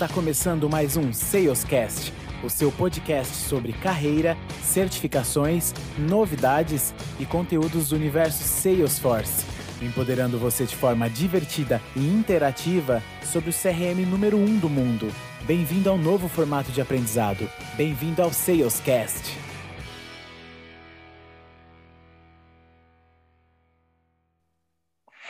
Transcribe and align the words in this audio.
Está 0.00 0.14
começando 0.14 0.66
mais 0.66 0.96
um 0.96 1.12
Salescast, 1.12 2.10
o 2.42 2.48
seu 2.48 2.72
podcast 2.72 3.36
sobre 3.36 3.74
carreira, 3.74 4.34
certificações, 4.62 5.74
novidades 5.98 6.94
e 7.20 7.26
conteúdos 7.26 7.90
do 7.90 7.96
universo 7.96 8.42
Salesforce, 8.42 9.44
empoderando 9.82 10.38
você 10.38 10.64
de 10.64 10.74
forma 10.74 11.10
divertida 11.10 11.82
e 11.94 12.00
interativa 12.00 13.02
sobre 13.22 13.50
o 13.50 13.52
CRM 13.52 14.06
número 14.10 14.38
1 14.38 14.42
um 14.42 14.58
do 14.58 14.70
mundo. 14.70 15.12
Bem-vindo 15.42 15.90
ao 15.90 15.98
novo 15.98 16.30
formato 16.30 16.72
de 16.72 16.80
aprendizado. 16.80 17.46
Bem-vindo 17.76 18.22
ao 18.22 18.32
Salescast. 18.32 19.36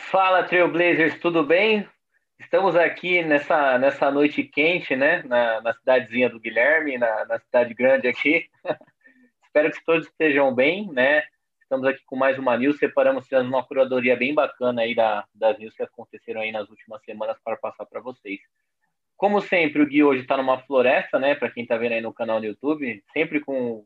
Fala 0.09 0.43
Trailblazers, 0.43 1.19
tudo 1.19 1.43
bem? 1.43 1.85
Estamos 2.41 2.75
aqui 2.75 3.23
nessa, 3.23 3.77
nessa 3.77 4.09
noite 4.09 4.43
quente, 4.43 4.95
né? 4.95 5.21
Na, 5.23 5.61
na 5.61 5.73
cidadezinha 5.73 6.27
do 6.27 6.39
Guilherme, 6.39 6.97
na, 6.97 7.23
na 7.25 7.39
cidade 7.39 7.71
grande 7.73 8.07
aqui. 8.07 8.49
Espero 9.45 9.71
que 9.71 9.85
todos 9.85 10.07
estejam 10.07 10.53
bem, 10.53 10.91
né? 10.91 11.23
Estamos 11.61 11.87
aqui 11.87 12.01
com 12.03 12.15
mais 12.15 12.39
uma 12.39 12.57
news. 12.57 12.79
Separamos 12.79 13.31
uma 13.31 13.63
curadoria 13.63 14.17
bem 14.17 14.33
bacana 14.33 14.81
aí 14.81 14.95
da, 14.95 15.23
das 15.35 15.57
news 15.59 15.75
que 15.75 15.83
aconteceram 15.83 16.41
aí 16.41 16.51
nas 16.51 16.67
últimas 16.67 17.03
semanas 17.03 17.37
para 17.43 17.55
passar 17.57 17.85
para 17.85 18.01
vocês. 18.01 18.39
Como 19.15 19.39
sempre, 19.39 19.83
o 19.83 19.85
Gui 19.85 20.03
hoje 20.03 20.23
está 20.23 20.35
numa 20.35 20.57
floresta, 20.63 21.19
né? 21.19 21.35
Para 21.35 21.51
quem 21.51 21.61
está 21.61 21.77
vendo 21.77 21.93
aí 21.93 22.01
no 22.01 22.13
canal 22.13 22.39
do 22.39 22.47
YouTube, 22.47 23.03
sempre 23.13 23.39
com, 23.39 23.85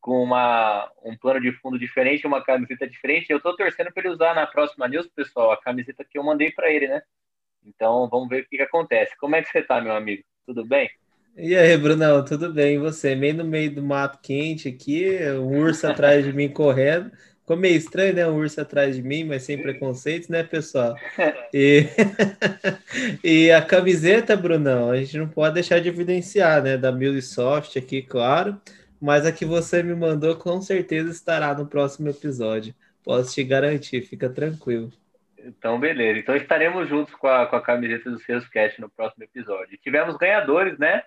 com 0.00 0.22
uma, 0.22 0.88
um 1.02 1.16
plano 1.16 1.40
de 1.40 1.50
fundo 1.52 1.76
diferente, 1.76 2.28
uma 2.28 2.44
camiseta 2.44 2.88
diferente. 2.88 3.28
Eu 3.28 3.38
estou 3.38 3.56
torcendo 3.56 3.92
para 3.92 4.04
ele 4.04 4.14
usar 4.14 4.34
na 4.34 4.46
próxima 4.46 4.86
news, 4.86 5.08
pessoal, 5.08 5.50
a 5.50 5.60
camiseta 5.60 6.04
que 6.04 6.16
eu 6.16 6.22
mandei 6.22 6.52
para 6.52 6.70
ele, 6.70 6.86
né? 6.86 7.02
Então, 7.64 8.08
vamos 8.08 8.28
ver 8.28 8.42
o 8.42 8.48
que, 8.48 8.56
que 8.56 8.62
acontece. 8.62 9.16
Como 9.18 9.36
é 9.36 9.42
que 9.42 9.48
você 9.48 9.62
tá, 9.62 9.80
meu 9.80 9.92
amigo? 9.92 10.22
Tudo 10.46 10.64
bem? 10.64 10.90
E 11.36 11.54
aí, 11.54 11.76
Brunão, 11.76 12.24
tudo 12.24 12.52
bem? 12.52 12.74
E 12.74 12.78
você? 12.78 13.14
Meio 13.14 13.34
no 13.34 13.44
meio 13.44 13.72
do 13.72 13.82
mato 13.82 14.18
quente 14.20 14.68
aqui, 14.68 15.16
um 15.38 15.60
urso 15.60 15.86
atrás 15.86 16.24
de 16.24 16.32
mim 16.32 16.48
correndo. 16.48 17.12
Ficou 17.40 17.56
meio 17.56 17.76
estranho, 17.76 18.12
né? 18.12 18.26
Um 18.26 18.36
urso 18.36 18.60
atrás 18.60 18.96
de 18.96 19.02
mim, 19.02 19.24
mas 19.24 19.44
sem 19.44 19.56
preconceitos, 19.56 20.28
né, 20.28 20.42
pessoal? 20.42 20.94
E, 21.54 21.86
e 23.24 23.50
a 23.50 23.62
camiseta, 23.62 24.36
Brunão, 24.36 24.90
a 24.90 24.96
gente 24.98 25.16
não 25.16 25.28
pode 25.28 25.54
deixar 25.54 25.80
de 25.80 25.88
evidenciar, 25.88 26.62
né? 26.62 26.76
Da 26.76 26.92
Milsoft 26.92 27.78
aqui, 27.78 28.02
claro. 28.02 28.60
Mas 29.00 29.24
a 29.24 29.32
que 29.32 29.46
você 29.46 29.82
me 29.82 29.94
mandou 29.94 30.36
com 30.36 30.60
certeza 30.60 31.10
estará 31.10 31.54
no 31.54 31.66
próximo 31.66 32.08
episódio. 32.08 32.74
Posso 33.02 33.32
te 33.32 33.44
garantir, 33.44 34.02
fica 34.02 34.28
tranquilo. 34.28 34.92
Então, 35.44 35.78
beleza. 35.78 36.18
Então 36.18 36.36
estaremos 36.36 36.88
juntos 36.88 37.14
com 37.14 37.26
a, 37.26 37.46
com 37.46 37.56
a 37.56 37.62
camiseta 37.62 38.10
do 38.10 38.18
Salescast 38.20 38.80
no 38.80 38.90
próximo 38.90 39.24
episódio. 39.24 39.78
Tivemos 39.78 40.16
ganhadores, 40.16 40.78
né? 40.78 41.02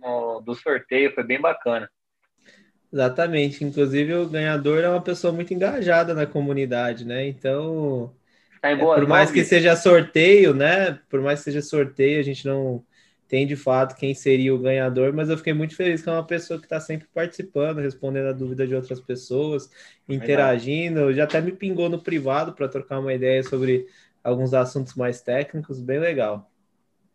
No, 0.00 0.40
do 0.40 0.54
sorteio, 0.54 1.12
foi 1.14 1.24
bem 1.24 1.40
bacana. 1.40 1.88
Exatamente. 2.92 3.64
Inclusive, 3.64 4.14
o 4.14 4.28
ganhador 4.28 4.82
é 4.82 4.88
uma 4.88 5.02
pessoa 5.02 5.32
muito 5.32 5.52
engajada 5.52 6.14
na 6.14 6.26
comunidade, 6.26 7.04
né? 7.04 7.26
Então, 7.26 8.14
tá 8.60 8.70
é, 8.70 8.76
por 8.76 9.06
mais 9.06 9.30
que 9.30 9.44
seja 9.44 9.76
sorteio, 9.76 10.54
né? 10.54 10.98
Por 11.08 11.20
mais 11.20 11.40
que 11.40 11.44
seja 11.44 11.62
sorteio, 11.62 12.18
a 12.18 12.22
gente 12.22 12.46
não 12.46 12.84
tem 13.28 13.46
de 13.46 13.54
fato 13.54 13.94
quem 13.94 14.14
seria 14.14 14.54
o 14.54 14.58
ganhador, 14.58 15.12
mas 15.12 15.28
eu 15.28 15.36
fiquei 15.36 15.52
muito 15.52 15.76
feliz 15.76 16.02
que 16.02 16.08
é 16.08 16.12
uma 16.12 16.26
pessoa 16.26 16.58
que 16.58 16.64
está 16.64 16.80
sempre 16.80 17.06
participando, 17.12 17.80
respondendo 17.80 18.28
a 18.28 18.32
dúvida 18.32 18.66
de 18.66 18.74
outras 18.74 19.00
pessoas, 19.00 19.70
interagindo. 20.08 21.12
Já 21.12 21.24
até 21.24 21.40
me 21.40 21.52
pingou 21.52 21.90
no 21.90 22.02
privado 22.02 22.54
para 22.54 22.68
trocar 22.68 22.98
uma 22.98 23.12
ideia 23.12 23.42
sobre 23.42 23.86
alguns 24.24 24.54
assuntos 24.54 24.94
mais 24.94 25.20
técnicos, 25.20 25.78
bem 25.78 25.98
legal. 25.98 26.50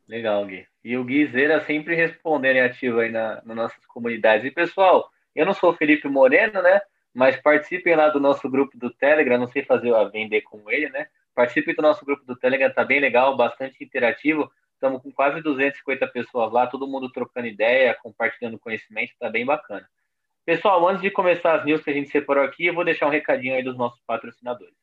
Legal, 0.08 0.45
Gui. 0.45 0.67
E 0.84 0.95
o 0.95 1.03
Gui 1.03 1.25
Zera 1.28 1.66
sempre 1.66 1.95
respondendo 1.95 2.58
ativo 2.58 3.00
aí 3.00 3.11
na, 3.11 3.41
nas 3.44 3.56
nossas 3.56 3.85
comunidades. 3.88 4.46
E 4.46 4.52
pessoal, 4.52 5.09
eu 5.35 5.46
não 5.46 5.53
sou 5.53 5.72
o 5.72 5.75
Felipe 5.75 6.07
Moreno, 6.07 6.62
né? 6.62 6.79
Mas 7.13 7.38
participem 7.38 7.96
lá 7.96 8.09
do 8.09 8.19
nosso 8.19 8.50
grupo 8.50 8.78
do 8.78 8.91
Telegram, 8.91 9.38
não 9.38 9.47
sei 9.47 9.63
fazer 9.63 9.94
a 9.94 10.03
vender 10.03 10.41
com 10.41 10.69
ele, 10.69 10.90
né? 10.90 11.07
Participem 11.34 11.73
do 11.73 11.81
nosso 11.81 12.06
grupo 12.06 12.23
do 12.25 12.35
Telegram, 12.35 12.72
tá 12.72 12.84
bem 12.84 13.00
legal, 13.00 13.35
bastante 13.35 13.84
interativo. 13.84 14.52
Estamos 14.83 15.01
com 15.01 15.13
quase 15.13 15.41
250 15.41 16.05
pessoas 16.07 16.51
lá, 16.51 16.67
todo 16.67 16.85
mundo 16.85 17.09
trocando 17.09 17.47
ideia, 17.47 17.97
compartilhando 18.03 18.59
conhecimento, 18.59 19.13
tá 19.17 19.29
bem 19.29 19.45
bacana. 19.45 19.88
Pessoal, 20.45 20.85
antes 20.89 21.01
de 21.01 21.09
começar 21.09 21.55
as 21.55 21.63
news 21.63 21.81
que 21.81 21.89
a 21.89 21.94
gente 21.94 22.09
separou 22.09 22.44
aqui, 22.44 22.66
eu 22.66 22.73
vou 22.73 22.83
deixar 22.83 23.07
um 23.07 23.09
recadinho 23.09 23.55
aí 23.55 23.63
dos 23.63 23.77
nossos 23.77 24.01
patrocinadores. 24.05 24.82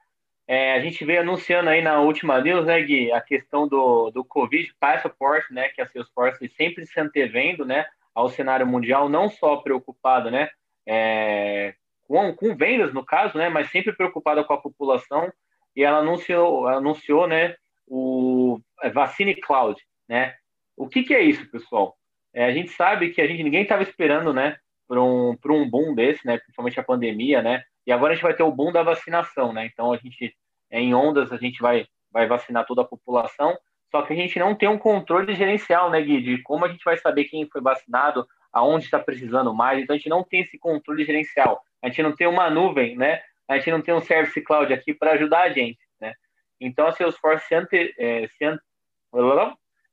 É, 0.47 0.73
a 0.73 0.79
gente 0.79 1.05
veio 1.05 1.21
anunciando 1.21 1.69
aí 1.69 1.81
na 1.81 1.99
última 2.01 2.41
news, 2.41 2.65
né, 2.65 2.81
Gui, 2.81 3.11
a 3.11 3.21
questão 3.21 3.67
do, 3.67 4.11
do 4.11 4.23
Covid 4.23 4.73
Passport, 4.79 5.49
né, 5.51 5.69
que 5.69 5.81
a 5.81 5.87
Salesforce 5.87 6.49
sempre 6.49 6.85
se 6.85 6.99
antevendo, 6.99 7.65
né, 7.65 7.85
ao 8.13 8.29
cenário 8.29 8.67
mundial, 8.67 9.07
não 9.07 9.29
só 9.29 9.57
preocupada, 9.57 10.29
né, 10.29 10.49
é, 10.85 11.73
com, 12.07 12.35
com 12.35 12.55
vendas, 12.55 12.93
no 12.93 13.05
caso, 13.05 13.37
né, 13.37 13.49
mas 13.49 13.71
sempre 13.71 13.93
preocupada 13.93 14.43
com 14.43 14.53
a 14.53 14.61
população, 14.61 15.31
e 15.75 15.83
ela 15.83 15.99
anunciou, 15.99 16.67
anunciou, 16.67 17.27
né, 17.27 17.55
o 17.87 18.59
Vacine 18.93 19.35
Cloud, 19.35 19.81
né. 20.07 20.35
O 20.75 20.87
que, 20.87 21.03
que 21.03 21.13
é 21.13 21.21
isso, 21.21 21.49
pessoal? 21.51 21.95
É, 22.33 22.45
a 22.45 22.51
gente 22.51 22.71
sabe 22.71 23.11
que 23.11 23.21
a 23.21 23.27
gente 23.27 23.43
ninguém 23.43 23.63
estava 23.63 23.83
esperando, 23.83 24.33
né, 24.33 24.57
para 24.87 25.01
um, 25.01 25.37
um 25.45 25.69
boom 25.69 25.95
desse, 25.95 26.25
né, 26.25 26.37
principalmente 26.39 26.79
a 26.79 26.83
pandemia, 26.83 27.41
né, 27.41 27.63
e 27.85 27.91
agora 27.91 28.13
a 28.13 28.15
gente 28.15 28.23
vai 28.23 28.33
ter 28.33 28.43
o 28.43 28.51
boom 28.51 28.71
da 28.71 28.83
vacinação, 28.83 29.53
né? 29.53 29.65
Então 29.65 29.91
a 29.91 29.97
gente, 29.97 30.35
em 30.71 30.93
ondas, 30.93 31.31
a 31.31 31.37
gente 31.37 31.61
vai, 31.61 31.85
vai 32.11 32.27
vacinar 32.27 32.65
toda 32.65 32.81
a 32.81 32.87
população, 32.87 33.57
só 33.89 34.01
que 34.03 34.13
a 34.13 34.15
gente 34.15 34.39
não 34.39 34.55
tem 34.55 34.69
um 34.69 34.77
controle 34.77 35.33
gerencial, 35.35 35.89
né, 35.89 36.01
Gui? 36.01 36.21
De 36.21 36.41
como 36.43 36.65
a 36.65 36.69
gente 36.69 36.83
vai 36.83 36.97
saber 36.97 37.25
quem 37.25 37.47
foi 37.49 37.61
vacinado, 37.61 38.25
aonde 38.53 38.85
está 38.85 38.99
precisando 38.99 39.53
mais. 39.53 39.81
Então 39.81 39.93
a 39.93 39.97
gente 39.97 40.09
não 40.09 40.23
tem 40.23 40.41
esse 40.41 40.57
controle 40.57 41.03
gerencial. 41.03 41.61
A 41.81 41.87
gente 41.87 42.03
não 42.03 42.15
tem 42.15 42.27
uma 42.27 42.49
nuvem, 42.49 42.95
né? 42.95 43.21
A 43.47 43.57
gente 43.57 43.71
não 43.71 43.81
tem 43.81 43.93
um 43.93 44.01
Service 44.01 44.39
Cloud 44.41 44.73
aqui 44.73 44.93
para 44.93 45.11
ajudar 45.11 45.41
a 45.41 45.49
gente, 45.49 45.79
né? 45.99 46.13
Então 46.59 46.87
a 46.87 46.91
Salesforce 46.91 47.47
se, 47.47 47.55
ante, 47.55 47.93
é, 47.97 48.27
se 48.27 48.45
ante, 48.45 48.61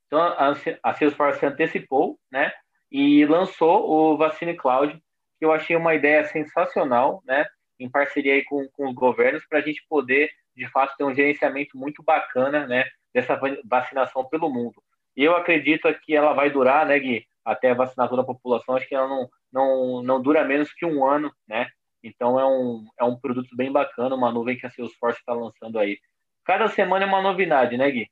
então, 0.07 0.21
a, 0.21 0.55
a 0.83 0.95
Salesforce 0.95 1.41
se 1.41 1.47
antecipou, 1.47 2.19
né? 2.31 2.53
E 2.91 3.27
lançou 3.27 3.91
o 3.91 4.17
Vacine 4.17 4.57
Cloud, 4.57 4.95
que 5.39 5.45
eu 5.45 5.53
achei 5.53 5.77
uma 5.77 5.95
ideia 5.95 6.25
sensacional, 6.25 7.23
né? 7.27 7.47
Em 7.79 7.89
parceria 7.89 8.43
com, 8.45 8.69
com 8.73 8.89
os 8.89 8.95
governos, 8.95 9.45
para 9.47 9.59
a 9.59 9.63
gente 9.63 9.85
poder, 9.89 10.31
de 10.57 10.69
fato, 10.69 10.97
ter 10.97 11.05
um 11.05 11.15
gerenciamento 11.15 11.77
muito 11.77 12.03
bacana 12.03 12.67
né, 12.67 12.85
dessa 13.15 13.39
vacinação 13.65 14.25
pelo 14.29 14.51
mundo. 14.51 14.83
E 15.17 15.25
eu 15.25 15.37
acredito 15.37 15.89
que 16.05 16.15
ela 16.15 16.33
vai 16.33 16.51
durar, 16.51 16.87
né, 16.87 16.99
Gui, 16.99 17.27
até 17.45 17.75
vacinar 17.75 18.09
toda 18.09 18.23
a 18.23 18.27
população, 18.27 18.77
acho 18.77 18.89
que 18.89 18.95
ela 18.95 19.09
não, 19.09 19.29
não, 19.53 20.03
não 20.03 20.23
dura 20.23 20.45
menos 20.45 20.73
que 20.73 20.85
um 20.85 21.05
ano, 21.05 21.33
né? 21.49 21.69
Então 22.03 22.39
é 22.39 22.47
um, 22.47 22.87
é 23.01 23.05
um 23.05 23.17
produto 23.17 23.57
bem 23.57 23.73
bacana, 23.73 24.15
uma 24.15 24.31
nuvem 24.31 24.57
que 24.57 24.67
a 24.67 24.71
Salesforce 24.71 25.19
está 25.19 25.33
lançando 25.33 25.79
aí. 25.79 25.99
Cada 26.45 26.69
semana 26.69 27.05
é 27.05 27.09
uma 27.09 27.23
novidade, 27.23 27.77
né, 27.77 27.91
Gui? 27.91 28.09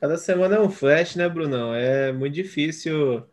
Cada 0.00 0.16
semana 0.16 0.56
é 0.56 0.60
um 0.60 0.70
flash, 0.70 1.14
né, 1.14 1.28
Brunão? 1.28 1.74
É 1.74 2.12
muito 2.12 2.34
difícil, 2.34 3.24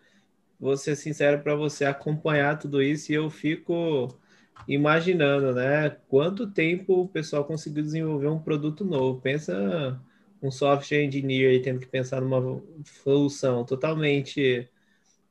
vou 0.60 0.77
ser 0.77 0.95
sincero 0.95 1.42
para 1.42 1.56
você, 1.56 1.86
acompanhar 1.86 2.60
tudo 2.60 2.81
isso 2.81 3.12
e 3.12 3.16
eu 3.16 3.30
fico 3.30 4.19
imaginando, 4.67 5.53
né? 5.53 5.95
Quanto 6.07 6.47
tempo 6.47 7.01
o 7.01 7.07
pessoal 7.07 7.44
conseguiu 7.44 7.83
desenvolver 7.83 8.27
um 8.27 8.39
produto 8.39 8.85
novo. 8.85 9.19
Pensa 9.21 10.00
um 10.41 10.51
software 10.51 11.03
engineer 11.03 11.51
aí 11.51 11.61
tendo 11.61 11.79
que 11.79 11.88
pensar 11.88 12.21
numa 12.21 12.61
solução 13.03 13.63
totalmente. 13.65 14.67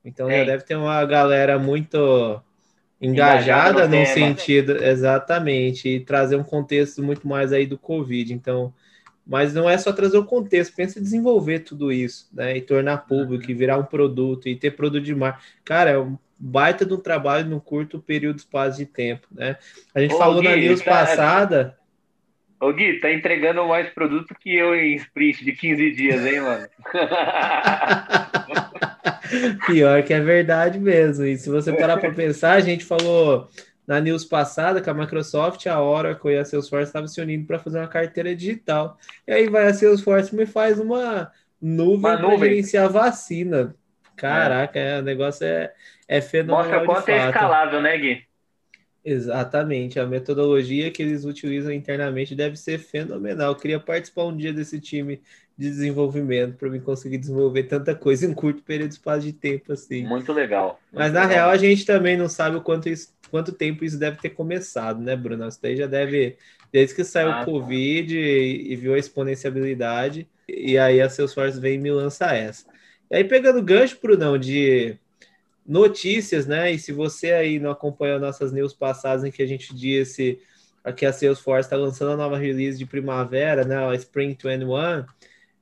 Então 0.03 0.29
é. 0.29 0.39
já 0.39 0.45
deve 0.45 0.63
ter 0.63 0.75
uma 0.75 1.03
galera 1.05 1.57
muito 1.57 2.41
engajada 3.01 3.87
no, 3.87 3.99
no 3.99 4.05
sentido, 4.05 4.83
exatamente, 4.83 5.87
e 5.87 5.99
trazer 5.99 6.35
um 6.35 6.43
contexto 6.43 7.01
muito 7.01 7.27
mais 7.27 7.53
aí 7.53 7.65
do 7.65 7.77
Covid. 7.77 8.33
Então, 8.33 8.73
mas 9.25 9.53
não 9.53 9.69
é 9.69 9.77
só 9.77 9.93
trazer 9.93 10.17
o 10.17 10.25
contexto, 10.25 10.75
pensa 10.75 10.99
em 10.99 11.03
desenvolver 11.03 11.59
tudo 11.59 11.91
isso, 11.91 12.27
né? 12.33 12.57
E 12.57 12.61
tornar 12.61 12.97
público, 13.05 13.45
uhum. 13.45 13.51
e 13.51 13.53
virar 13.53 13.77
um 13.77 13.85
produto, 13.85 14.49
e 14.49 14.55
ter 14.55 14.71
produto 14.71 15.03
de 15.03 15.15
marca. 15.15 15.39
Cara, 15.63 15.91
é 15.91 15.99
um 15.99 16.17
baita 16.39 16.85
de 16.85 16.93
um 16.93 16.99
trabalho 16.99 17.49
num 17.49 17.59
curto 17.59 17.99
período 17.99 18.37
de 18.37 18.43
espaço 18.43 18.77
de 18.77 18.85
tempo, 18.85 19.27
né? 19.31 19.57
A 19.93 19.99
gente 19.99 20.13
Ô, 20.13 20.17
falou 20.17 20.41
Gui, 20.41 20.47
na 20.47 20.55
news 20.55 20.81
tá... 20.81 20.91
passada. 20.91 21.77
Ô 22.59 22.71
Gui, 22.71 22.99
tá 22.99 23.11
entregando 23.11 23.67
mais 23.67 23.89
produto 23.89 24.35
que 24.39 24.55
eu 24.55 24.75
em 24.75 24.95
sprint 24.95 25.43
de 25.43 25.51
15 25.51 25.91
dias, 25.91 26.25
hein, 26.25 26.41
mano? 26.41 26.67
Pior 29.67 30.03
que 30.03 30.13
é 30.13 30.19
verdade 30.19 30.79
mesmo. 30.79 31.25
E 31.25 31.37
se 31.37 31.49
você 31.49 31.71
parar 31.73 31.97
para 31.97 32.11
pensar, 32.11 32.53
a 32.53 32.61
gente 32.61 32.83
falou 32.83 33.47
na 33.85 33.99
news 33.99 34.25
passada 34.25 34.81
que 34.81 34.89
a 34.89 34.93
Microsoft, 34.93 35.65
a 35.67 35.81
Oracle 35.81 36.31
e 36.31 36.37
a 36.37 36.45
Salesforce 36.45 36.89
estavam 36.89 37.07
se 37.07 37.19
unindo 37.21 37.45
para 37.45 37.59
fazer 37.59 37.79
uma 37.79 37.87
carteira 37.87 38.35
digital. 38.35 38.97
E 39.27 39.31
aí 39.31 39.49
vai 39.49 39.67
a 39.67 39.73
Salesforce 39.73 40.33
e 40.33 40.37
me 40.37 40.45
faz 40.45 40.79
uma 40.79 41.31
nuvem 41.61 42.01
para 42.01 42.37
gerenciar 42.37 42.89
vacina. 42.89 43.75
Caraca, 44.15 44.77
é. 44.77 44.97
É, 44.97 44.99
o 44.99 45.01
negócio 45.01 45.45
é, 45.45 45.73
é 46.09 46.19
fenomenal. 46.19 46.63
Mostra 46.63 46.85
quanto 46.85 47.09
é 47.09 47.27
escalável, 47.27 47.81
né, 47.81 47.95
Gui? 47.95 48.23
Exatamente, 49.05 49.99
a 49.99 50.05
metodologia 50.05 50.91
que 50.91 51.01
eles 51.01 51.23
utilizam 51.23 51.71
internamente 51.71 52.35
deve 52.35 52.57
ser 52.57 52.79
fenomenal. 52.79 53.51
Eu 53.51 53.55
queria 53.55 53.79
participar 53.79 54.25
um 54.25 54.35
dia 54.35 54.51
desse 54.51 54.81
time 54.81 55.21
de 55.57 55.69
desenvolvimento 55.69 56.57
para 56.57 56.69
mim 56.69 56.79
conseguir 56.79 57.17
desenvolver 57.17 57.63
tanta 57.63 57.93
coisa 57.93 58.25
em 58.25 58.29
um 58.29 58.33
curto 58.33 58.63
período 58.63 58.89
de 58.89 58.95
espaço 58.95 59.21
de 59.21 59.33
tempo 59.33 59.71
assim. 59.71 60.05
Muito 60.05 60.33
legal. 60.33 60.79
Muito 60.91 60.99
Mas 61.03 61.13
na 61.13 61.21
legal. 61.21 61.35
real 61.35 61.49
a 61.51 61.57
gente 61.57 61.85
também 61.85 62.17
não 62.17 62.27
sabe 62.27 62.57
o 62.57 62.61
quanto, 62.61 62.89
isso, 62.89 63.13
quanto 63.29 63.51
tempo 63.51 63.85
isso 63.85 63.97
deve 63.97 64.17
ter 64.17 64.29
começado, 64.29 64.99
né, 64.99 65.15
Bruno? 65.15 65.47
Isso 65.47 65.59
daí 65.61 65.77
já 65.77 65.85
deve, 65.85 66.37
desde 66.71 66.95
que 66.95 67.03
saiu 67.03 67.31
ah, 67.31 67.41
o 67.41 67.45
Covid 67.45 68.13
tá. 68.13 68.19
e, 68.19 68.73
e, 68.73 68.75
viu 68.75 68.93
a 68.93 68.99
exponencialidade, 68.99 70.27
e 70.47 70.77
aí 70.77 70.99
a 71.01 71.09
Salesforce 71.09 71.59
vem 71.59 71.75
e 71.75 71.77
me 71.77 71.91
lança 71.91 72.35
essa. 72.35 72.65
E 73.11 73.15
aí 73.15 73.23
pegando 73.23 73.61
gancho, 73.61 73.97
Brunão, 74.01 74.37
de 74.37 74.97
notícias, 75.69 76.47
né? 76.47 76.71
E 76.71 76.79
se 76.79 76.91
você 76.91 77.31
aí 77.31 77.59
não 77.59 77.69
acompanhou 77.69 78.19
nossas 78.19 78.51
news 78.51 78.73
passadas 78.73 79.23
em 79.23 79.31
que 79.31 79.43
a 79.43 79.45
gente 79.45 79.73
disse 79.73 80.39
que 80.97 81.05
a 81.05 81.13
Salesforce 81.13 81.67
está 81.67 81.77
lançando 81.77 82.13
a 82.13 82.17
nova 82.17 82.37
release 82.37 82.79
de 82.79 82.87
primavera, 82.87 83.63
né? 83.63 83.77
A 83.77 83.93
Spring 83.93 84.35
21, 84.35 85.05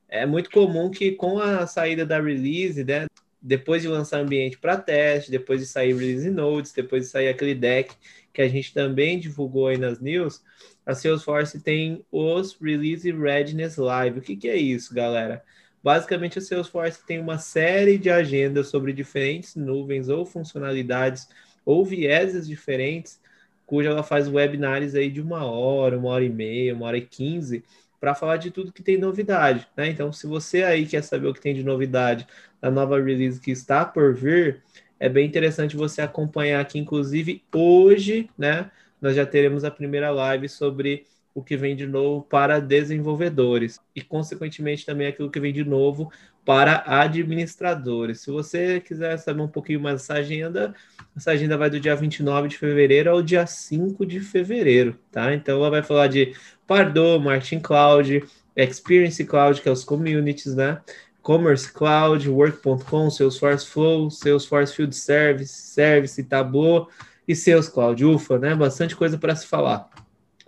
é 0.08 0.24
muito 0.24 0.50
comum 0.50 0.90
que 0.90 1.12
com 1.12 1.38
a 1.38 1.66
saída 1.66 2.06
da 2.06 2.18
release, 2.18 2.82
né? 2.82 3.06
Depois 3.40 3.82
de 3.82 3.88
lançar 3.88 4.20
ambiente 4.20 4.58
para 4.58 4.78
teste, 4.78 5.30
depois 5.30 5.60
de 5.60 5.66
sair 5.66 5.92
release 5.92 6.30
notes, 6.30 6.72
depois 6.72 7.04
de 7.04 7.10
sair 7.10 7.28
aquele 7.28 7.54
deck 7.54 7.94
que 8.32 8.40
a 8.40 8.48
gente 8.48 8.72
também 8.72 9.18
divulgou 9.18 9.66
aí 9.68 9.76
nas 9.76 10.00
news, 10.00 10.42
a 10.86 10.94
Salesforce 10.94 11.60
tem 11.60 12.04
os 12.10 12.56
Release 12.58 13.10
Readiness 13.12 13.76
Live. 13.76 14.20
O 14.20 14.22
que, 14.22 14.36
que 14.36 14.48
é 14.48 14.56
isso, 14.56 14.94
galera? 14.94 15.44
Basicamente, 15.88 16.38
a 16.38 16.42
Salesforce 16.42 17.02
tem 17.06 17.18
uma 17.18 17.38
série 17.38 17.96
de 17.96 18.10
agendas 18.10 18.68
sobre 18.68 18.92
diferentes 18.92 19.56
nuvens 19.56 20.10
ou 20.10 20.26
funcionalidades 20.26 21.26
ou 21.64 21.82
vieses 21.82 22.46
diferentes, 22.46 23.18
cuja 23.64 23.88
ela 23.88 24.02
faz 24.02 24.28
webinars 24.28 24.94
aí 24.94 25.10
de 25.10 25.22
uma 25.22 25.46
hora, 25.46 25.96
uma 25.98 26.10
hora 26.10 26.22
e 26.22 26.28
meia, 26.28 26.74
uma 26.74 26.84
hora 26.84 26.98
e 26.98 27.06
quinze, 27.06 27.64
para 27.98 28.14
falar 28.14 28.36
de 28.36 28.50
tudo 28.50 28.70
que 28.70 28.82
tem 28.82 28.98
novidade, 28.98 29.66
né? 29.74 29.88
Então, 29.88 30.12
se 30.12 30.26
você 30.26 30.62
aí 30.62 30.84
quer 30.84 31.02
saber 31.02 31.28
o 31.28 31.32
que 31.32 31.40
tem 31.40 31.54
de 31.54 31.64
novidade 31.64 32.26
da 32.60 32.70
nova 32.70 33.00
release 33.00 33.40
que 33.40 33.50
está 33.50 33.82
por 33.82 34.14
vir, 34.14 34.62
é 35.00 35.08
bem 35.08 35.26
interessante 35.26 35.74
você 35.74 36.02
acompanhar 36.02 36.60
aqui, 36.60 36.78
inclusive 36.78 37.42
hoje, 37.50 38.28
né? 38.36 38.70
Nós 39.00 39.16
já 39.16 39.24
teremos 39.24 39.64
a 39.64 39.70
primeira 39.70 40.10
live 40.10 40.50
sobre 40.50 41.06
o 41.38 41.42
que 41.42 41.56
vem 41.56 41.76
de 41.76 41.86
novo 41.86 42.22
para 42.22 42.60
desenvolvedores 42.60 43.80
e, 43.94 44.02
consequentemente, 44.02 44.84
também 44.84 45.06
aquilo 45.06 45.30
que 45.30 45.38
vem 45.38 45.52
de 45.52 45.64
novo 45.64 46.10
para 46.44 46.82
administradores. 46.84 48.20
Se 48.20 48.30
você 48.30 48.80
quiser 48.80 49.16
saber 49.18 49.42
um 49.42 49.48
pouquinho 49.48 49.80
mais 49.80 50.00
dessa 50.00 50.14
agenda, 50.14 50.74
essa 51.16 51.30
agenda 51.30 51.56
vai 51.56 51.70
do 51.70 51.78
dia 51.78 51.94
29 51.94 52.48
de 52.48 52.58
fevereiro 52.58 53.10
ao 53.10 53.22
dia 53.22 53.46
5 53.46 54.04
de 54.04 54.18
fevereiro, 54.18 54.98
tá? 55.12 55.32
Então, 55.32 55.58
ela 55.58 55.70
vai 55.70 55.82
falar 55.82 56.08
de 56.08 56.34
Pardot, 56.66 57.22
Martin 57.22 57.60
Cloud, 57.60 58.24
Experience 58.56 59.24
Cloud, 59.24 59.60
que 59.62 59.68
é 59.68 59.72
os 59.72 59.84
communities, 59.84 60.56
né? 60.56 60.80
Commerce 61.22 61.70
Cloud, 61.70 62.28
Work.com, 62.28 63.10
Salesforce 63.10 63.66
Flow, 63.66 64.10
Salesforce 64.10 64.74
Field 64.74 64.96
Service, 64.96 65.52
Service, 65.52 66.22
Tableau 66.24 66.88
e 67.28 67.36
Sales 67.36 67.68
Cloud, 67.68 68.04
ufa, 68.04 68.38
né? 68.38 68.54
Bastante 68.54 68.96
coisa 68.96 69.18
para 69.18 69.36
se 69.36 69.46
falar. 69.46 69.88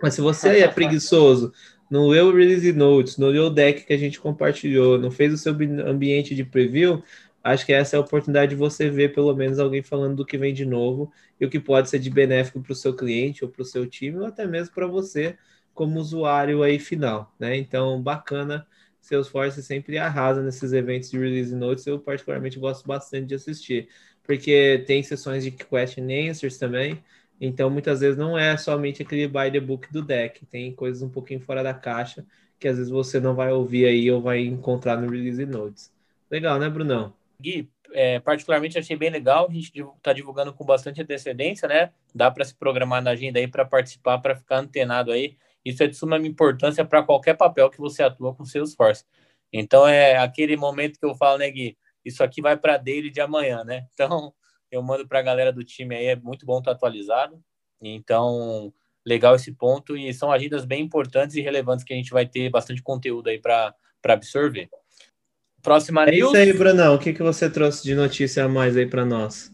Mas 0.03 0.15
se 0.15 0.21
você 0.21 0.61
é 0.61 0.69
preguiçoso, 0.69 1.53
não 1.91 2.09
leu 2.09 2.29
o 2.29 2.35
Release 2.35 2.73
Notes, 2.73 3.17
não 3.19 3.29
leu 3.29 3.47
o 3.47 3.51
deck 3.51 3.85
que 3.85 3.93
a 3.93 3.99
gente 3.99 4.21
compartilhou, 4.21 4.99
não 4.99 5.11
fez 5.11 5.33
o 5.33 5.37
seu 5.37 5.53
ambiente 5.87 6.35
de 6.35 6.45
preview, 6.45 7.03
acho 7.43 7.67
que 7.67 7.73
essa 7.73 7.97
é 7.97 7.99
a 7.99 8.01
oportunidade 8.01 8.51
de 8.51 8.57
você 8.57 8.89
ver 8.89 9.13
pelo 9.13 9.35
menos 9.35 9.59
alguém 9.59 9.83
falando 9.83 10.17
do 10.17 10.27
que 10.27 10.39
vem 10.39 10.55
de 10.55 10.65
novo 10.65 11.13
e 11.41 11.45
o 11.45 11.51
que 11.51 11.59
pode 11.59 11.89
ser 11.91 11.99
de 11.99 12.11
benéfico 12.11 12.61
para 12.61 12.73
o 12.73 12.77
seu 12.77 12.95
cliente 12.95 13.45
ou 13.45 13.51
para 13.51 13.63
o 13.63 13.65
seu 13.65 13.87
time, 13.87 14.19
ou 14.19 14.27
até 14.27 14.47
mesmo 14.47 14.75
para 14.75 14.87
você 14.87 15.37
como 15.75 15.99
usuário 15.99 16.63
aí 16.63 16.79
final, 16.79 17.35
né? 17.39 17.57
Então, 17.57 18.01
bacana. 18.03 18.67
Salesforce 19.01 19.63
sempre 19.63 19.97
arrasa 19.97 20.43
nesses 20.43 20.73
eventos 20.73 21.11
de 21.11 21.19
release 21.19 21.55
notes. 21.55 21.87
Eu 21.87 21.99
particularmente 21.99 22.59
gosto 22.59 22.87
bastante 22.87 23.27
de 23.27 23.35
assistir, 23.35 23.89
porque 24.23 24.85
tem 24.87 25.03
sessões 25.03 25.43
de 25.43 25.51
question 25.51 26.05
answers 26.29 26.59
também. 26.59 27.03
Então, 27.41 27.71
muitas 27.71 28.01
vezes 28.01 28.19
não 28.19 28.39
é 28.39 28.57
somente 28.57 29.03
aquele 29.03 29.27
by 29.27 29.51
the 29.51 29.61
book 29.61 29.91
do 29.91 30.03
deck, 30.03 30.45
tem 30.47 30.75
coisas 30.75 31.03
um 31.03 31.09
pouquinho 31.09 31.41
fora 31.41 31.63
da 31.63 31.73
caixa 31.73 32.25
que 32.61 32.69
às 32.69 32.77
vezes 32.77 32.93
você 32.93 33.19
não 33.19 33.35
vai 33.35 33.51
ouvir 33.51 33.87
aí 33.87 34.11
ou 34.11 34.21
vai 34.21 34.41
encontrar 34.41 35.01
no 35.01 35.11
Release 35.11 35.47
Notes. 35.47 35.91
Legal, 36.31 36.59
né, 36.59 36.69
Brunão? 36.69 37.15
Gui, 37.41 37.71
é, 37.93 38.21
particularmente 38.21 38.79
achei 38.79 38.95
bem 38.97 39.09
legal, 39.09 39.49
a 39.49 39.53
gente 39.53 39.73
está 39.97 40.13
divulgando 40.13 40.53
com 40.53 40.63
bastante 40.65 41.01
antecedência, 41.01 41.67
né? 41.67 41.91
Dá 42.15 42.31
para 42.31 42.45
se 42.45 42.55
programar 42.55 43.03
na 43.03 43.13
agenda 43.13 43.39
aí 43.39 43.49
para 43.49 43.65
participar, 43.65 44.19
para 44.19 44.37
ficar 44.37 44.59
antenado 44.59 45.11
aí. 45.11 45.39
Isso 45.65 45.83
é 45.83 45.87
de 45.87 45.97
suma 45.97 46.19
importância 46.19 46.85
para 46.85 47.03
qualquer 47.03 47.35
papel 47.35 47.71
que 47.71 47.79
você 47.79 48.03
atua 48.03 48.35
com 48.35 48.45
Salesforce. 48.45 49.05
Então, 49.51 49.89
é 49.89 50.19
aquele 50.19 50.55
momento 50.55 51.01
que 51.01 51.07
eu 51.07 51.15
falo, 51.15 51.39
né, 51.39 51.51
Gui? 51.51 51.79
Isso 52.05 52.23
aqui 52.23 52.43
vai 52.43 52.57
para 52.59 52.77
dele 52.77 53.11
de 53.11 53.21
amanhã, 53.23 53.65
né? 53.65 53.87
Então, 53.95 54.33
eu 54.71 54.83
mando 54.83 55.07
para 55.07 55.19
a 55.19 55.23
galera 55.23 55.53
do 55.53 55.65
time 55.65 55.95
aí, 55.95 56.07
é 56.07 56.17
muito 56.17 56.47
bom 56.47 56.59
estar 56.59 56.73
atualizado. 56.73 57.43
Então, 57.81 58.73
legal 59.05 59.35
esse 59.35 59.53
ponto. 59.53 59.97
E 59.97 60.13
são 60.13 60.31
agendas 60.31 60.65
bem 60.65 60.83
importantes 60.83 61.37
e 61.37 61.41
relevantes 61.41 61.85
que 61.85 61.93
a 61.93 61.97
gente 61.97 62.11
vai 62.11 62.27
ter 62.27 62.49
bastante 62.51 62.83
conteúdo 62.83 63.29
aí 63.29 63.39
para 63.39 63.75
absorver. 64.05 64.69
Próxima 65.63 66.05
é 66.05 66.13
news. 66.13 66.33
isso 66.33 66.37
aí, 66.37 66.53
Brunão. 66.53 66.95
O 66.95 66.99
que, 66.99 67.13
que 67.13 67.23
você 67.23 67.51
trouxe 67.51 67.83
de 67.83 67.95
notícia 67.95 68.45
a 68.45 68.49
mais 68.49 68.77
aí 68.77 68.87
para 68.87 69.05
nós? 69.05 69.53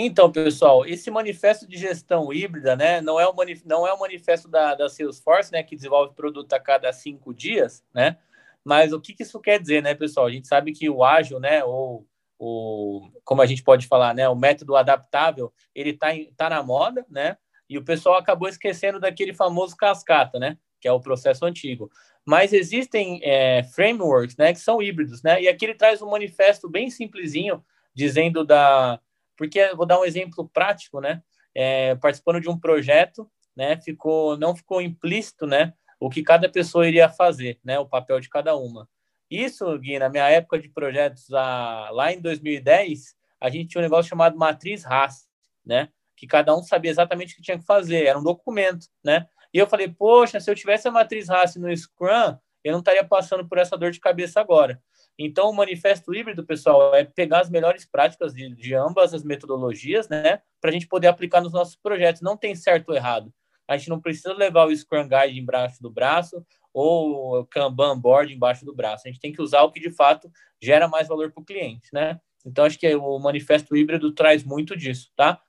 Então, 0.00 0.30
pessoal, 0.30 0.86
esse 0.86 1.10
manifesto 1.10 1.66
de 1.66 1.76
gestão 1.76 2.32
híbrida, 2.32 2.76
né, 2.76 3.00
não 3.00 3.18
é 3.18 3.26
o, 3.26 3.34
manif 3.34 3.62
não 3.66 3.84
é 3.84 3.92
o 3.92 3.98
manifesto 3.98 4.46
da, 4.46 4.76
da 4.76 4.88
Salesforce, 4.88 5.50
né, 5.50 5.64
que 5.64 5.74
desenvolve 5.74 6.14
produto 6.14 6.52
a 6.52 6.60
cada 6.60 6.92
cinco 6.92 7.34
dias, 7.34 7.82
né, 7.92 8.16
mas 8.64 8.92
o 8.92 9.00
que, 9.00 9.12
que 9.12 9.24
isso 9.24 9.40
quer 9.40 9.60
dizer, 9.60 9.82
né, 9.82 9.96
pessoal? 9.96 10.26
A 10.26 10.30
gente 10.30 10.46
sabe 10.46 10.70
que 10.70 10.88
o 10.88 11.02
ágil, 11.02 11.40
né, 11.40 11.64
ou 11.64 12.06
o, 12.38 13.10
como 13.24 13.42
a 13.42 13.46
gente 13.46 13.62
pode 13.62 13.86
falar, 13.86 14.14
né, 14.14 14.28
o 14.28 14.36
método 14.36 14.76
adaptável, 14.76 15.52
ele 15.74 15.90
está 15.90 16.08
tá 16.36 16.48
na 16.48 16.62
moda, 16.62 17.04
né, 17.10 17.36
e 17.68 17.76
o 17.76 17.84
pessoal 17.84 18.16
acabou 18.16 18.48
esquecendo 18.48 19.00
daquele 19.00 19.34
famoso 19.34 19.76
cascata, 19.76 20.38
né, 20.38 20.56
que 20.80 20.86
é 20.86 20.92
o 20.92 21.00
processo 21.00 21.44
antigo. 21.44 21.90
Mas 22.24 22.52
existem 22.52 23.20
é, 23.22 23.64
frameworks, 23.74 24.36
né, 24.36 24.52
que 24.52 24.60
são 24.60 24.80
híbridos, 24.80 25.22
né, 25.22 25.42
e 25.42 25.48
aqui 25.48 25.64
ele 25.64 25.74
traz 25.74 26.00
um 26.00 26.10
manifesto 26.10 26.68
bem 26.68 26.90
simplesinho, 26.90 27.64
dizendo 27.94 28.44
da... 28.44 29.00
Porque 29.36 29.74
vou 29.74 29.86
dar 29.86 30.00
um 30.00 30.04
exemplo 30.04 30.48
prático, 30.48 31.00
né, 31.00 31.22
é, 31.54 31.94
participando 31.96 32.40
de 32.40 32.48
um 32.48 32.58
projeto, 32.58 33.28
né, 33.56 33.76
ficou, 33.80 34.36
não 34.38 34.54
ficou 34.54 34.80
implícito, 34.80 35.46
né, 35.46 35.74
o 35.98 36.08
que 36.08 36.22
cada 36.22 36.48
pessoa 36.48 36.86
iria 36.86 37.08
fazer, 37.08 37.58
né, 37.64 37.78
o 37.78 37.86
papel 37.86 38.20
de 38.20 38.28
cada 38.28 38.56
uma. 38.56 38.88
Isso, 39.30 39.78
Gui, 39.78 39.98
na 39.98 40.08
minha 40.08 40.28
época 40.28 40.58
de 40.58 40.68
projetos, 40.68 41.28
lá 41.28 42.12
em 42.12 42.20
2010, 42.20 43.14
a 43.40 43.50
gente 43.50 43.68
tinha 43.68 43.80
um 43.80 43.84
negócio 43.84 44.08
chamado 44.08 44.36
matriz 44.36 44.84
RAS, 44.84 45.28
né? 45.64 45.88
Que 46.16 46.26
cada 46.26 46.56
um 46.56 46.62
sabia 46.62 46.90
exatamente 46.90 47.34
o 47.34 47.36
que 47.36 47.42
tinha 47.42 47.58
que 47.58 47.64
fazer, 47.64 48.06
era 48.06 48.18
um 48.18 48.22
documento, 48.22 48.86
né? 49.04 49.26
E 49.52 49.58
eu 49.58 49.66
falei, 49.66 49.88
poxa, 49.88 50.40
se 50.40 50.50
eu 50.50 50.54
tivesse 50.54 50.88
a 50.88 50.90
matriz 50.90 51.28
RAS 51.28 51.56
no 51.56 51.74
Scrum, 51.74 52.36
eu 52.64 52.72
não 52.72 52.80
estaria 52.80 53.04
passando 53.04 53.46
por 53.48 53.58
essa 53.58 53.76
dor 53.76 53.90
de 53.90 54.00
cabeça 54.00 54.40
agora. 54.40 54.80
Então, 55.18 55.50
o 55.50 55.54
manifesto 55.54 56.14
híbrido, 56.14 56.44
pessoal, 56.44 56.94
é 56.94 57.04
pegar 57.04 57.40
as 57.40 57.50
melhores 57.50 57.84
práticas 57.84 58.32
de, 58.34 58.54
de 58.54 58.74
ambas 58.74 59.12
as 59.12 59.24
metodologias, 59.24 60.08
né? 60.08 60.42
Para 60.60 60.70
a 60.70 60.72
gente 60.72 60.86
poder 60.86 61.08
aplicar 61.08 61.40
nos 61.40 61.52
nossos 61.52 61.76
projetos. 61.76 62.22
Não 62.22 62.36
tem 62.36 62.54
certo 62.54 62.90
ou 62.90 62.94
errado. 62.94 63.32
A 63.68 63.76
gente 63.76 63.90
não 63.90 64.00
precisa 64.00 64.32
levar 64.32 64.66
o 64.66 64.74
Scrum 64.74 65.06
Guide 65.06 65.38
embaixo 65.38 65.82
do 65.82 65.90
braço 65.90 66.44
ou 66.72 67.44
Kanban 67.46 68.00
Board 68.00 68.32
embaixo 68.32 68.64
do 68.64 68.74
braço. 68.74 69.06
A 69.06 69.10
gente 69.10 69.20
tem 69.20 69.32
que 69.32 69.42
usar 69.42 69.62
o 69.62 69.70
que 69.70 69.78
de 69.78 69.90
fato 69.90 70.30
gera 70.60 70.88
mais 70.88 71.06
valor 71.06 71.30
para 71.30 71.42
o 71.42 71.44
cliente, 71.44 71.88
né? 71.92 72.18
Então, 72.46 72.64
acho 72.64 72.78
que 72.78 72.94
o 72.94 73.18
manifesto 73.18 73.76
híbrido 73.76 74.12
traz 74.12 74.42
muito 74.42 74.76
disso, 74.76 75.10
tá? 75.14 75.40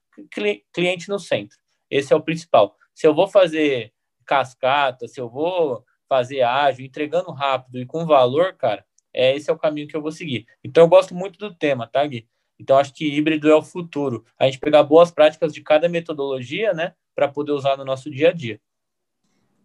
Cliente 0.74 1.08
no 1.08 1.18
centro. 1.18 1.58
Esse 1.90 2.12
é 2.12 2.16
o 2.16 2.22
principal. 2.22 2.76
Se 2.94 3.08
eu 3.08 3.14
vou 3.14 3.28
fazer 3.28 3.94
cascata, 4.26 5.08
se 5.08 5.20
eu 5.20 5.30
vou 5.30 5.86
fazer 6.10 6.42
ágil, 6.42 6.86
entregando 6.86 7.32
rápido 7.32 7.80
e 7.80 7.86
com 7.86 8.06
valor, 8.06 8.54
cara, 8.56 8.84
é 9.14 9.36
esse 9.36 9.50
é 9.50 9.54
o 9.54 9.58
caminho 9.58 9.88
que 9.88 9.96
eu 9.96 10.02
vou 10.02 10.12
seguir. 10.12 10.46
Então, 10.64 10.84
eu 10.84 10.90
gosto 10.90 11.16
muito 11.16 11.40
do 11.40 11.56
tema, 11.56 11.88
tá, 11.88 12.06
Gui? 12.06 12.28
Então, 12.60 12.78
acho 12.78 12.94
que 12.94 13.08
híbrido 13.08 13.50
é 13.50 13.56
o 13.56 13.62
futuro. 13.62 14.26
A 14.38 14.46
gente 14.46 14.60
pegar 14.60 14.84
boas 14.84 15.12
práticas 15.12 15.54
de 15.54 15.62
cada 15.62 15.88
metodologia, 15.88 16.74
né, 16.74 16.94
para 17.16 17.28
poder 17.28 17.52
usar 17.54 17.78
no 17.78 17.86
nosso 17.86 18.10
dia 18.10 18.30
a 18.30 18.34
dia. 18.34 18.60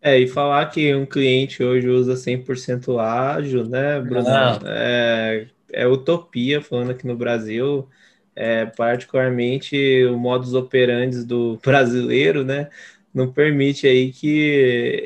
É, 0.00 0.18
e 0.18 0.28
falar 0.28 0.66
que 0.66 0.94
um 0.94 1.06
cliente 1.06 1.64
hoje 1.64 1.88
usa 1.88 2.14
100% 2.14 2.98
ágil, 3.00 3.64
né, 3.66 3.98
Bruno? 4.00 4.28
É, 4.66 5.46
é 5.72 5.86
utopia, 5.86 6.60
falando 6.60 6.90
aqui 6.90 7.06
no 7.06 7.16
Brasil, 7.16 7.88
é, 8.36 8.66
particularmente 8.66 10.04
o 10.04 10.18
modus 10.18 10.52
operandi 10.52 11.24
do 11.24 11.58
brasileiro, 11.64 12.44
né? 12.44 12.68
Não 13.14 13.32
permite 13.32 13.86
aí 13.86 14.12
que 14.12 14.38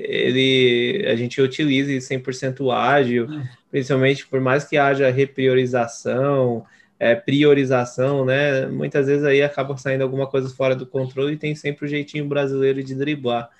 ele 0.08 1.06
a 1.06 1.14
gente 1.14 1.40
utilize 1.40 2.00
100% 2.00 2.74
ágil, 2.74 3.26
hum. 3.28 3.44
principalmente 3.70 4.26
por 4.26 4.40
mais 4.40 4.64
que 4.64 4.78
haja 4.78 5.10
repriorização, 5.10 6.64
é, 6.98 7.14
priorização, 7.14 8.24
né? 8.24 8.66
Muitas 8.66 9.06
vezes 9.06 9.24
aí 9.24 9.42
acaba 9.42 9.76
saindo 9.76 10.02
alguma 10.02 10.26
coisa 10.26 10.48
fora 10.50 10.74
do 10.74 10.86
controle 10.86 11.34
e 11.34 11.38
tem 11.38 11.54
sempre 11.54 11.86
o 11.86 11.88
jeitinho 11.88 12.26
brasileiro 12.26 12.82
de 12.82 12.94
driblar. 12.94 13.50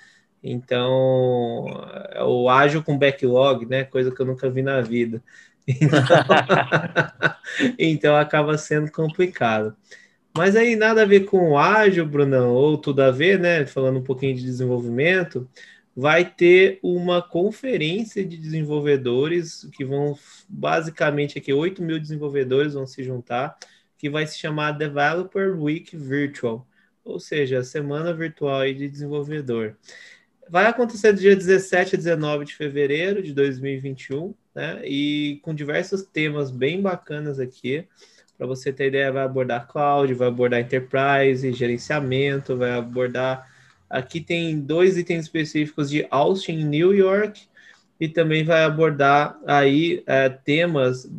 Então, 0.43 1.67
é 2.13 2.23
o 2.23 2.49
ágil 2.49 2.83
com 2.83 2.99
backlog, 2.99 3.67
né? 3.67 3.85
Coisa 3.85 4.11
que 4.11 4.21
eu 4.21 4.27
nunca 4.27 4.51
vi 4.51 4.63
na 4.63 4.81
vida. 4.81 5.23
Então, 7.61 7.77
então 7.79 8.17
acaba 8.17 8.57
sendo 8.59 8.91
complicado. 8.91 9.75
Mas 10.37 10.55
aí 10.55 10.77
nada 10.77 11.03
a 11.03 11.07
ver 11.07 11.25
com 11.25 11.59
ágil, 11.59 12.07
Brunão, 12.07 12.55
ou 12.55 12.79
tudo 12.79 13.01
a 13.03 13.11
ver, 13.11 13.39
né? 13.39 13.67
Falando 13.67 13.99
um 13.99 14.05
pouquinho 14.05 14.37
de 14.37 14.43
desenvolvimento, 14.43 15.49
vai 16.01 16.25
ter 16.25 16.79
uma 16.81 17.21
conferência 17.21 18.25
de 18.25 18.37
desenvolvedores 18.37 19.69
que 19.73 19.85
vão 19.85 20.17
basicamente 20.49 21.37
aqui 21.37 21.53
8 21.53 21.83
mil 21.83 21.99
desenvolvedores 21.99 22.75
vão 22.75 22.87
se 22.87 23.03
juntar, 23.03 23.59
que 23.99 24.09
vai 24.09 24.25
se 24.25 24.39
chamar 24.39 24.79
Developer 24.79 25.61
Week 25.61 25.97
Virtual, 25.97 26.65
ou 27.05 27.19
seja, 27.19 27.59
a 27.59 27.65
semana 27.65 28.15
virtual 28.15 28.65
de 28.73 28.89
desenvolvedor. 28.89 29.75
Vai 30.49 30.67
acontecer 30.67 31.13
do 31.13 31.19
dia 31.19 31.35
17 31.35 31.97
a 31.97 31.99
19 31.99 32.45
de 32.45 32.55
fevereiro 32.55 33.21
de 33.21 33.35
2021, 33.35 34.33
né? 34.55 34.81
E 34.85 35.41
com 35.43 35.53
diversos 35.53 36.05
temas 36.05 36.53
bem 36.53 36.81
bacanas 36.81 37.41
aqui. 37.41 37.85
Para 38.37 38.47
você 38.47 38.73
ter 38.73 38.87
ideia, 38.87 39.11
vai 39.11 39.25
abordar 39.25 39.67
cloud, 39.67 40.15
vai 40.15 40.29
abordar 40.29 40.61
enterprise, 40.61 41.53
gerenciamento, 41.53 42.57
vai 42.57 42.71
abordar. 42.71 43.58
Aqui 43.89 44.21
tem 44.21 44.61
dois 44.61 44.97
itens 44.99 45.25
específicos 45.25 45.89
de 45.91 46.07
Austin, 46.11 46.65
New 46.65 46.95
York, 46.95 47.43
e 48.01 48.09
também 48.09 48.45
vai 48.45 48.65
abordar 48.65 49.39
aí 49.47 50.03
é, 50.07 50.29
temas, 50.29 51.11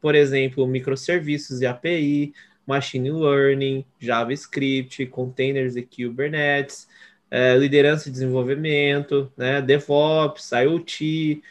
por 0.00 0.14
exemplo, 0.14 0.66
microserviços 0.66 1.60
e 1.62 1.66
API, 1.66 2.34
machine 2.66 3.10
learning, 3.10 3.84
JavaScript, 4.00 5.06
containers 5.06 5.76
e 5.76 5.82
Kubernetes, 5.82 6.88
é, 7.30 7.56
liderança 7.56 8.08
e 8.08 8.12
desenvolvimento, 8.12 9.32
né, 9.36 9.62
DevOps, 9.62 10.50
IoT, 10.52 11.42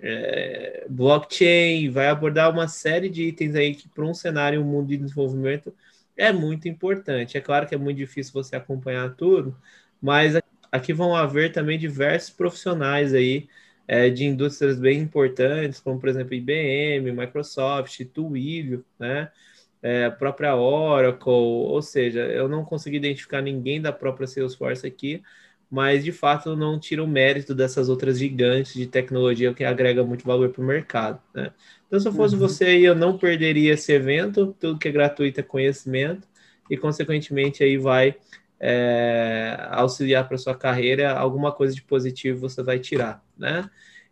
é, 0.00 0.84
blockchain, 0.88 1.88
vai 1.90 2.08
abordar 2.08 2.50
uma 2.50 2.68
série 2.68 3.08
de 3.08 3.24
itens 3.24 3.54
aí 3.54 3.74
que 3.74 3.88
para 3.88 4.04
um 4.04 4.14
cenário, 4.14 4.60
um 4.60 4.64
mundo 4.64 4.88
de 4.88 4.96
desenvolvimento 4.98 5.74
é 6.16 6.32
muito 6.32 6.68
importante. 6.68 7.36
É 7.36 7.40
claro 7.40 7.66
que 7.66 7.74
é 7.74 7.78
muito 7.78 7.96
difícil 7.96 8.32
você 8.32 8.56
acompanhar 8.56 9.14
tudo, 9.16 9.56
mas 10.04 10.34
aqui 10.70 10.92
vão 10.92 11.16
haver 11.16 11.50
também 11.50 11.78
diversos 11.78 12.28
profissionais 12.28 13.14
aí 13.14 13.48
é, 13.88 14.10
de 14.10 14.24
indústrias 14.26 14.78
bem 14.78 15.00
importantes, 15.00 15.80
como 15.80 15.98
por 15.98 16.10
exemplo 16.10 16.34
IBM, 16.34 17.10
Microsoft, 17.10 18.04
Twilio, 18.12 18.84
né? 18.98 19.30
é, 19.82 20.04
a 20.04 20.10
própria 20.10 20.54
Oracle, 20.54 21.32
ou 21.32 21.80
seja, 21.80 22.20
eu 22.20 22.46
não 22.48 22.66
consegui 22.66 22.98
identificar 22.98 23.40
ninguém 23.40 23.80
da 23.80 23.92
própria 23.92 24.26
Salesforce 24.26 24.86
aqui, 24.86 25.22
mas 25.70 26.04
de 26.04 26.12
fato 26.12 26.54
não 26.54 26.78
tira 26.78 27.02
o 27.02 27.08
mérito 27.08 27.54
dessas 27.54 27.88
outras 27.88 28.18
gigantes 28.18 28.74
de 28.74 28.86
tecnologia 28.86 29.54
que 29.54 29.64
agrega 29.64 30.04
muito 30.04 30.26
valor 30.26 30.50
para 30.50 30.62
o 30.62 30.66
mercado. 30.66 31.18
Né? 31.34 31.50
Então, 31.86 31.98
se 31.98 32.06
eu 32.06 32.12
fosse 32.12 32.34
uhum. 32.34 32.40
você, 32.40 32.78
eu 32.78 32.94
não 32.94 33.16
perderia 33.16 33.72
esse 33.72 33.90
evento, 33.90 34.54
tudo 34.60 34.78
que 34.78 34.88
é 34.88 34.92
gratuito 34.92 35.40
é 35.40 35.42
conhecimento, 35.42 36.28
e 36.70 36.76
consequentemente 36.76 37.64
aí 37.64 37.78
vai 37.78 38.16
é, 38.66 39.58
auxiliar 39.72 40.26
para 40.26 40.38
sua 40.38 40.54
carreira, 40.54 41.12
alguma 41.12 41.52
coisa 41.52 41.74
de 41.74 41.82
positivo 41.82 42.40
você 42.40 42.62
vai 42.62 42.78
tirar, 42.78 43.22
né? 43.36 43.68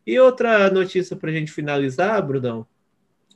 E 0.06 0.18
outra 0.20 0.70
notícia 0.70 1.16
para 1.16 1.30
a 1.30 1.32
gente 1.32 1.50
finalizar, 1.50 2.20
Brunão, 2.22 2.66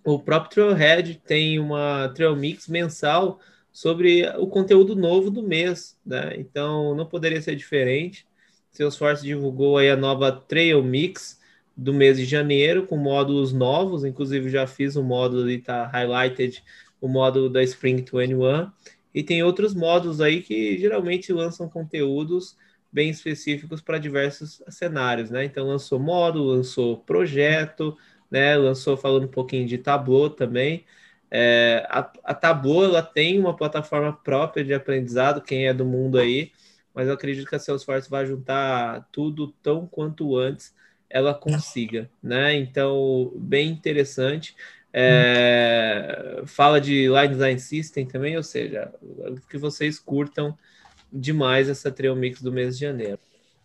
o 0.04 0.18
próprio 0.18 0.50
Trailhead 0.50 1.22
tem 1.26 1.58
uma 1.58 2.12
Trail 2.14 2.36
Mix 2.36 2.68
mensal 2.68 3.40
sobre 3.72 4.28
o 4.36 4.46
conteúdo 4.46 4.94
novo 4.94 5.30
do 5.30 5.42
mês, 5.42 5.98
né? 6.04 6.34
Então 6.36 6.94
não 6.94 7.06
poderia 7.06 7.40
ser 7.40 7.56
diferente. 7.56 8.26
Salesforce 8.70 9.22
divulgou 9.24 9.78
aí 9.78 9.88
a 9.88 9.96
nova 9.96 10.30
Trail 10.30 10.82
Mix 10.82 11.40
do 11.74 11.94
mês 11.94 12.18
de 12.18 12.26
janeiro 12.26 12.86
com 12.86 12.98
módulos 12.98 13.54
novos, 13.54 14.04
inclusive 14.04 14.50
já 14.50 14.66
fiz 14.66 14.96
um 14.96 15.02
módulo 15.02 15.44
ali 15.44 15.62
tá 15.62 15.86
highlighted 15.86 16.62
o 17.00 17.08
módulo 17.08 17.48
da 17.48 17.62
Spring 17.62 18.04
21 18.04 18.70
e 19.16 19.24
tem 19.24 19.42
outros 19.42 19.74
módulos 19.74 20.20
aí 20.20 20.42
que 20.42 20.78
geralmente 20.78 21.32
lançam 21.32 21.70
conteúdos 21.70 22.54
bem 22.92 23.08
específicos 23.10 23.80
para 23.80 23.98
diversos 23.98 24.62
cenários, 24.68 25.30
né? 25.30 25.44
Então 25.46 25.66
lançou 25.66 25.98
módulo, 25.98 26.52
lançou 26.52 26.98
projeto, 26.98 27.96
né? 28.30 28.56
Lançou 28.58 28.94
falando 28.94 29.24
um 29.24 29.30
pouquinho 29.30 29.66
de 29.66 29.78
Tableau 29.78 30.28
também. 30.28 30.84
É, 31.30 31.86
a, 31.88 32.12
a 32.24 32.34
Tableau 32.34 32.84
ela 32.84 33.02
tem 33.02 33.40
uma 33.40 33.56
plataforma 33.56 34.12
própria 34.12 34.62
de 34.62 34.74
aprendizado, 34.74 35.40
quem 35.42 35.66
é 35.66 35.72
do 35.72 35.84
mundo 35.86 36.18
aí, 36.18 36.52
mas 36.94 37.08
eu 37.08 37.14
acredito 37.14 37.48
que 37.48 37.56
a 37.56 37.58
Salesforce 37.58 38.10
vai 38.10 38.26
juntar 38.26 39.08
tudo 39.12 39.48
tão 39.62 39.86
quanto 39.86 40.36
antes 40.36 40.74
ela 41.08 41.32
consiga, 41.34 42.10
né? 42.22 42.54
Então, 42.56 43.32
bem 43.36 43.70
interessante. 43.70 44.54
É, 44.98 46.40
fala 46.46 46.80
de 46.80 47.06
Line 47.06 47.28
Design 47.28 47.60
System 47.60 48.06
também, 48.06 48.34
ou 48.34 48.42
seja, 48.42 48.90
que 49.50 49.58
vocês 49.58 49.98
curtam 49.98 50.56
demais 51.12 51.68
essa 51.68 51.92
Trail 51.92 52.16
Mix 52.16 52.40
do 52.40 52.50
mês 52.50 52.78
de 52.78 52.86
janeiro. 52.86 53.18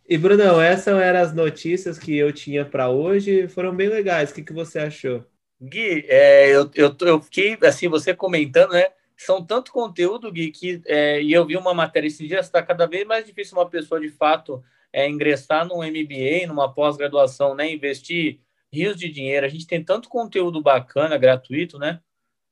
E, 0.10 0.18
Brunão, 0.18 0.60
essas 0.62 1.00
eram 1.00 1.22
as 1.22 1.34
notícias 1.34 1.98
que 1.98 2.18
eu 2.18 2.34
tinha 2.34 2.66
para 2.66 2.90
hoje. 2.90 3.48
Foram 3.48 3.74
bem 3.74 3.88
legais. 3.88 4.30
O 4.30 4.34
que, 4.34 4.44
que 4.44 4.52
você 4.52 4.80
achou? 4.80 5.24
Gui, 5.62 6.06
é, 6.10 6.50
eu, 6.54 6.70
eu, 6.76 6.94
eu 7.00 7.22
fiquei, 7.22 7.58
assim, 7.64 7.88
você 7.88 8.14
comentando, 8.14 8.72
né? 8.72 8.88
São 9.16 9.42
tanto 9.42 9.72
conteúdo, 9.72 10.30
Gui, 10.34 10.52
que 10.52 10.82
é, 10.86 11.22
e 11.22 11.32
eu 11.32 11.46
vi 11.46 11.56
uma 11.56 11.74
matéria 11.74 12.08
esses 12.08 12.28
dias, 12.28 12.48
está 12.48 12.62
cada 12.62 12.86
vez 12.88 13.08
mais 13.08 13.26
difícil 13.26 13.58
uma 13.58 13.70
pessoa, 13.70 14.02
de 14.02 14.10
fato, 14.10 14.62
é, 14.92 15.08
ingressar 15.08 15.66
num 15.66 15.78
MBA, 15.78 16.46
numa 16.46 16.74
pós-graduação, 16.74 17.56
né? 17.56 17.72
Investir 17.72 18.42
rios 18.72 18.98
de 18.98 19.10
dinheiro. 19.10 19.46
A 19.46 19.50
gente 19.50 19.68
tem 19.68 19.84
tanto 19.84 20.10
conteúdo 20.10 20.62
bacana, 20.62 21.18
gratuito, 21.18 21.78
né? 21.78 22.02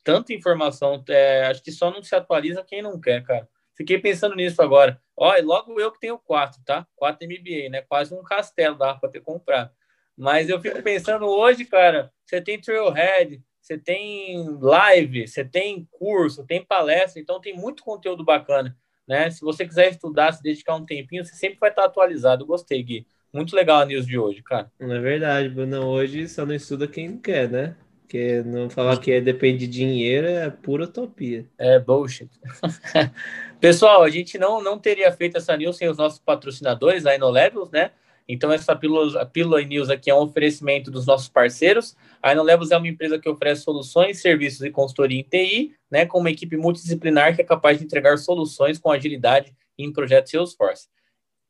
Tanta 0.04 0.34
informação. 0.34 1.04
É, 1.10 1.46
acho 1.48 1.64
que 1.64 1.72
só 1.72 1.92
não 1.92 2.04
se 2.04 2.16
atualiza 2.16 2.64
quem 2.64 2.82
não 2.82 3.00
quer, 3.00 3.24
cara. 3.24 3.48
Fiquei 3.76 3.98
pensando 3.98 4.36
nisso 4.36 4.62
agora. 4.62 5.02
Olha, 5.16 5.44
logo 5.44 5.80
eu 5.80 5.92
que 5.92 6.00
tenho 6.00 6.18
quatro, 6.20 6.62
tá? 6.66 6.86
Quatro 6.96 7.26
MBA, 7.28 7.70
né? 7.70 7.82
Quase 7.84 8.14
um 8.14 8.24
castelo 8.24 8.78
dá 8.78 8.94
para 8.96 9.10
ter 9.10 9.22
comprado. 9.22 9.72
Mas 10.18 10.50
eu 10.50 10.60
fico 10.60 10.82
pensando 10.84 11.26
hoje, 11.26 11.64
cara, 11.64 12.12
você 12.26 12.42
tem 12.42 12.60
Trailhead, 12.60 13.42
você 13.62 13.78
tem 13.78 14.58
live, 14.60 15.26
você 15.26 15.46
tem 15.46 15.88
curso, 15.92 16.46
tem 16.46 16.66
palestra, 16.66 17.22
então 17.22 17.40
tem 17.40 17.56
muito 17.56 17.84
conteúdo 17.84 18.24
bacana, 18.26 18.78
né? 19.08 19.32
Se 19.32 19.42
você 19.42 19.66
quiser 19.66 19.92
estudar, 19.92 20.34
se 20.34 20.44
dedicar 20.44 20.76
um 20.76 20.86
tempinho, 20.86 21.24
você 21.24 21.36
sempre 21.36 21.58
vai 21.60 21.70
estar 21.70 21.86
atualizado. 21.86 22.46
gostei, 22.46 22.84
Gui. 22.84 23.08
Muito 23.33 23.55
legal 23.55 23.81
a 23.81 23.86
news 23.86 24.05
de 24.05 24.17
hoje, 24.17 24.41
cara. 24.41 24.71
Não 24.79 24.95
é 24.95 25.00
verdade, 25.00 25.50
Bruno. 25.50 25.86
Hoje 25.86 26.27
só 26.27 26.45
não 26.45 26.55
estuda 26.55 26.88
quem 26.88 27.09
não 27.09 27.17
quer, 27.17 27.50
né? 27.50 27.75
Porque 28.01 28.41
não 28.43 28.69
falar 28.69 28.98
que 28.98 29.12
é, 29.12 29.21
depende 29.21 29.59
de 29.59 29.67
dinheiro 29.67 30.25
é 30.25 30.50
pura 30.50 30.86
utopia. 30.86 31.45
É 31.59 31.77
bullshit. 31.79 32.29
Pessoal, 33.62 34.01
a 34.01 34.09
gente 34.09 34.38
não, 34.39 34.63
não 34.63 34.79
teria 34.79 35.12
feito 35.12 35.38
essa 35.38 35.55
news 35.55 35.77
sem 35.77 35.88
os 35.88 35.98
nossos 35.98 36.17
patrocinadores, 36.17 37.05
a 37.05 37.15
InnoLevels, 37.15 37.69
né? 37.69 37.91
Então, 38.31 38.51
essa 38.51 38.75
pílula, 38.75 39.21
a 39.21 39.25
pílula 39.25 39.59
News 39.63 39.89
aqui 39.89 40.09
é 40.09 40.13
um 40.13 40.19
oferecimento 40.19 40.91
dos 40.91 41.07
nossos 41.07 41.27
parceiros. 41.27 41.98
A 42.21 42.31
InnoLevels 42.31 42.69
é 42.69 42.77
uma 42.77 42.88
empresa 42.88 43.17
que 43.17 43.27
oferece 43.27 43.63
soluções, 43.63 44.21
serviços 44.21 44.62
e 44.62 44.69
consultoria 44.69 45.19
em 45.19 45.24
TI, 45.24 45.75
né, 45.89 46.05
com 46.05 46.19
uma 46.19 46.29
equipe 46.29 46.55
multidisciplinar 46.55 47.36
que 47.36 47.41
é 47.41 47.43
capaz 47.43 47.79
de 47.79 47.86
entregar 47.86 48.17
soluções 48.19 48.77
com 48.77 48.91
agilidade 48.91 49.51
em 49.75 49.91
projetos 49.91 50.31
Salesforce. 50.31 50.88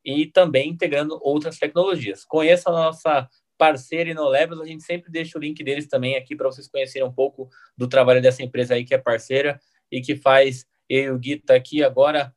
E 0.03 0.25
também 0.25 0.69
integrando 0.69 1.19
outras 1.21 1.57
tecnologias. 1.57 2.23
Conheça 2.25 2.69
a 2.69 2.73
nossa 2.73 3.27
parceira 3.57 4.09
InnoLevels, 4.09 4.61
a 4.61 4.65
gente 4.65 4.83
sempre 4.83 5.11
deixa 5.11 5.37
o 5.37 5.41
link 5.41 5.61
deles 5.63 5.87
também 5.87 6.15
aqui 6.15 6.35
para 6.35 6.47
vocês 6.47 6.67
conhecerem 6.67 7.05
um 7.05 7.11
pouco 7.11 7.49
do 7.77 7.87
trabalho 7.89 8.21
dessa 8.21 8.41
empresa 8.41 8.73
aí 8.73 8.85
que 8.85 8.93
é 8.93 8.97
parceira 8.97 9.59
e 9.91 9.99
que 9.99 10.15
faz 10.15 10.65
eu 10.87 11.03
e 11.03 11.09
o 11.11 11.19
Gui 11.19 11.37
tá 11.37 11.55
aqui 11.55 11.83
agora 11.83 12.33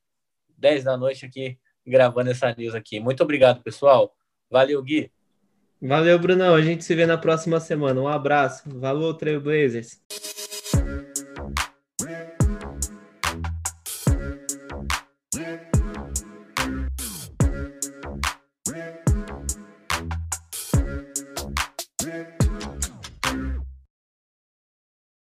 10 0.58 0.84
da 0.84 0.96
noite 0.96 1.24
aqui 1.24 1.56
gravando 1.86 2.30
essa 2.30 2.54
news 2.56 2.74
aqui. 2.74 3.00
Muito 3.00 3.22
obrigado, 3.22 3.62
pessoal. 3.62 4.14
Valeu, 4.50 4.82
Gui. 4.82 5.10
Valeu, 5.80 6.18
Brunão. 6.18 6.54
A 6.54 6.62
gente 6.62 6.84
se 6.84 6.94
vê 6.94 7.06
na 7.06 7.18
próxima 7.18 7.58
semana. 7.58 8.00
Um 8.00 8.08
abraço. 8.08 8.62
Valeu, 8.66 9.14
Trailblazers. 9.14 10.00